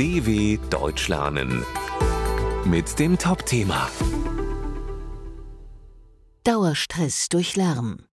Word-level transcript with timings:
DW 0.00 0.58
Deutsch 0.70 1.08
lernen 1.08 1.62
mit 2.64 2.98
dem 2.98 3.18
Top-Thema 3.18 3.90
Dauerstress 6.42 7.28
durch 7.28 7.54
Lärm. 7.54 8.06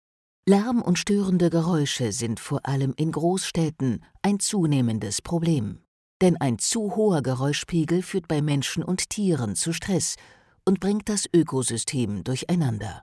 Lärm 0.48 0.80
und 0.80 0.98
störende 0.98 1.50
Geräusche 1.50 2.12
sind 2.12 2.40
vor 2.40 2.66
allem 2.66 2.94
in 2.96 3.12
Großstädten 3.12 4.02
ein 4.22 4.40
zunehmendes 4.40 5.20
Problem. 5.20 5.80
Denn 6.22 6.38
ein 6.38 6.58
zu 6.58 6.96
hoher 6.96 7.20
Geräuschpegel 7.20 8.00
führt 8.00 8.28
bei 8.28 8.40
Menschen 8.40 8.82
und 8.82 9.10
Tieren 9.10 9.54
zu 9.54 9.74
Stress 9.74 10.16
und 10.64 10.80
bringt 10.80 11.10
das 11.10 11.26
Ökosystem 11.36 12.24
durcheinander. 12.24 13.02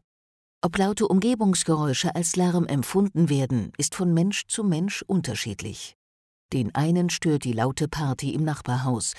Ob 0.63 0.75
laute 0.75 1.07
Umgebungsgeräusche 1.07 2.15
als 2.15 2.35
Lärm 2.35 2.65
empfunden 2.65 3.29
werden, 3.29 3.73
ist 3.77 3.93
von 3.93 4.11
Mensch 4.11 4.47
zu 4.47 4.63
Mensch 4.63 5.03
unterschiedlich. 5.05 5.97
Den 6.53 6.73
einen 6.75 7.09
stört 7.09 7.43
die 7.43 7.53
laute 7.53 7.87
Party 7.87 8.33
im 8.33 8.43
Nachbarhaus, 8.43 9.13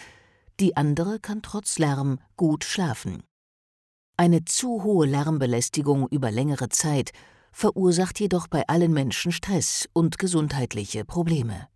die 0.61 0.77
andere 0.77 1.19
kann 1.19 1.43
trotz 1.43 1.79
Lärm 1.79 2.19
gut 2.37 2.65
schlafen. 2.65 3.23
Eine 4.17 4.45
zu 4.45 4.83
hohe 4.83 5.07
Lärmbelästigung 5.07 6.07
über 6.09 6.31
längere 6.31 6.69
Zeit 6.69 7.13
verursacht 7.53 8.21
jedoch 8.21 8.47
bei 8.49 8.67
allen 8.69 8.93
Menschen 8.93 9.33
Stress 9.33 9.89
und 9.93 10.19
gesundheitliche 10.19 11.05
Probleme. 11.05 11.69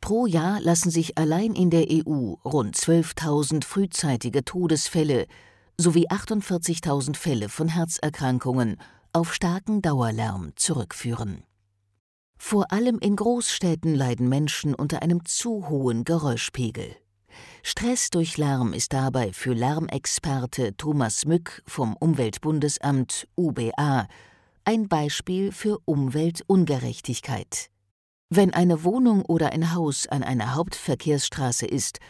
Pro 0.00 0.26
Jahr 0.26 0.60
lassen 0.60 0.90
sich 0.90 1.16
allein 1.16 1.54
in 1.54 1.70
der 1.70 1.86
EU 1.88 2.34
rund 2.44 2.76
12.000 2.76 3.64
frühzeitige 3.64 4.44
Todesfälle 4.44 5.26
sowie 5.78 6.08
48.000 6.08 7.16
Fälle 7.16 7.48
von 7.48 7.68
Herzerkrankungen 7.68 8.76
auf 9.12 9.32
starken 9.32 9.80
Dauerlärm 9.80 10.52
zurückführen. 10.56 11.44
Vor 12.44 12.70
allem 12.70 12.98
in 12.98 13.14
Großstädten 13.16 13.94
leiden 13.94 14.28
Menschen 14.28 14.74
unter 14.74 15.00
einem 15.00 15.24
zu 15.24 15.70
hohen 15.70 16.02
Geräuschpegel. 16.04 16.96
Stress 17.62 18.10
durch 18.10 18.36
Lärm 18.36 18.74
ist 18.74 18.92
dabei 18.92 19.32
für 19.32 19.54
Lärmexperte 19.54 20.76
Thomas 20.76 21.24
Mück 21.24 21.62
vom 21.66 21.96
Umweltbundesamt 21.96 23.26
UBA 23.36 24.06
ein 24.64 24.88
Beispiel 24.88 25.50
für 25.52 25.78
Umweltungerechtigkeit. 25.86 27.70
Wenn 28.28 28.52
eine 28.52 28.84
Wohnung 28.84 29.24
oder 29.24 29.52
ein 29.52 29.72
Haus 29.72 30.08
an 30.08 30.22
einer 30.24 30.54
Hauptverkehrsstraße 30.54 31.64
ist, 31.64 32.00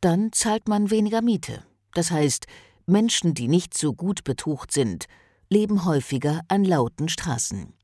dann 0.00 0.32
zahlt 0.32 0.68
man 0.68 0.90
weniger 0.90 1.20
Miete. 1.20 1.64
Das 1.94 2.10
heißt, 2.12 2.46
Menschen, 2.86 3.34
die 3.34 3.48
nicht 3.48 3.76
so 3.76 3.92
gut 3.92 4.22
betucht 4.24 4.70
sind, 4.72 5.06
leben 5.50 5.84
häufiger 5.84 6.42
an 6.48 6.64
lauten 6.64 7.08
Straßen. 7.08 7.74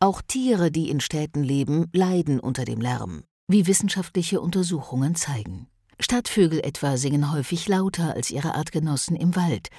Auch 0.00 0.22
Tiere, 0.22 0.70
die 0.70 0.90
in 0.90 1.00
Städten 1.00 1.42
leben, 1.42 1.86
leiden 1.92 2.38
unter 2.38 2.64
dem 2.64 2.80
Lärm, 2.80 3.24
wie 3.48 3.66
wissenschaftliche 3.66 4.40
Untersuchungen 4.40 5.16
zeigen. 5.16 5.66
Stadtvögel 5.98 6.60
etwa 6.60 6.96
singen 6.96 7.32
häufig 7.32 7.66
lauter 7.66 8.14
als 8.14 8.30
ihre 8.30 8.54
Artgenossen 8.54 9.16
im 9.16 9.34
Wald, 9.34 9.70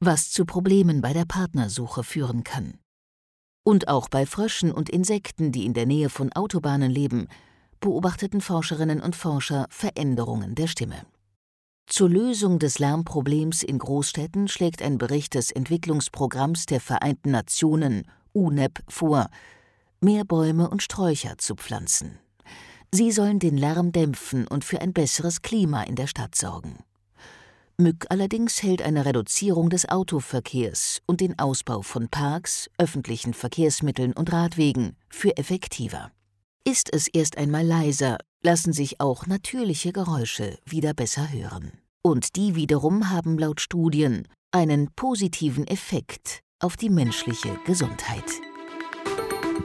was 0.00 0.32
zu 0.32 0.44
Problemen 0.44 1.00
bei 1.00 1.12
der 1.12 1.26
Partnersuche 1.26 2.02
führen 2.02 2.42
kann. 2.42 2.74
Und 3.64 3.86
auch 3.86 4.08
bei 4.08 4.26
Fröschen 4.26 4.72
und 4.72 4.90
Insekten, 4.90 5.52
die 5.52 5.64
in 5.64 5.74
der 5.74 5.86
Nähe 5.86 6.08
von 6.08 6.32
Autobahnen 6.32 6.90
leben, 6.90 7.28
beobachteten 7.78 8.40
Forscherinnen 8.40 9.00
und 9.00 9.14
Forscher 9.14 9.66
Veränderungen 9.70 10.56
der 10.56 10.66
Stimme. 10.66 11.06
Zur 11.86 12.10
Lösung 12.10 12.58
des 12.58 12.80
Lärmproblems 12.80 13.62
in 13.62 13.78
Großstädten 13.78 14.48
schlägt 14.48 14.82
ein 14.82 14.98
Bericht 14.98 15.34
des 15.34 15.52
Entwicklungsprogramms 15.52 16.66
der 16.66 16.80
Vereinten 16.80 17.30
Nationen 17.30 18.10
UNEP 18.32 18.82
vor, 18.88 19.28
mehr 20.00 20.24
Bäume 20.24 20.70
und 20.70 20.82
Sträucher 20.82 21.38
zu 21.38 21.54
pflanzen. 21.54 22.18
Sie 22.92 23.12
sollen 23.12 23.38
den 23.38 23.56
Lärm 23.56 23.92
dämpfen 23.92 24.46
und 24.46 24.64
für 24.64 24.80
ein 24.80 24.92
besseres 24.92 25.42
Klima 25.42 25.82
in 25.82 25.94
der 25.94 26.06
Stadt 26.06 26.34
sorgen. 26.34 26.78
Mück 27.76 28.06
allerdings 28.08 28.62
hält 28.62 28.82
eine 28.82 29.04
Reduzierung 29.04 29.70
des 29.70 29.88
Autoverkehrs 29.88 31.00
und 31.06 31.20
den 31.20 31.38
Ausbau 31.38 31.82
von 31.82 32.08
Parks, 32.08 32.68
öffentlichen 32.76 33.34
Verkehrsmitteln 33.34 34.14
und 34.14 34.32
Radwegen 34.32 34.96
für 35.08 35.36
effektiver. 35.36 36.10
Ist 36.64 36.92
es 36.92 37.06
erst 37.06 37.38
einmal 37.38 37.64
leiser, 37.64 38.18
lassen 38.42 38.72
sich 38.72 39.00
auch 39.00 39.26
natürliche 39.26 39.92
Geräusche 39.92 40.58
wieder 40.64 40.92
besser 40.92 41.30
hören. 41.30 41.72
Und 42.02 42.36
die 42.36 42.56
wiederum 42.56 43.10
haben 43.10 43.38
laut 43.38 43.60
Studien 43.60 44.26
einen 44.50 44.90
positiven 44.96 45.66
Effekt 45.66 46.40
auf 46.58 46.76
die 46.76 46.90
menschliche 46.90 47.58
Gesundheit 47.64 48.24